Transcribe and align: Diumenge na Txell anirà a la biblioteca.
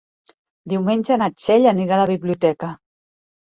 Diumenge 0.71 1.17
na 1.23 1.27
Txell 1.33 1.67
anirà 1.73 1.95
a 1.99 2.01
la 2.01 2.09
biblioteca. 2.13 2.73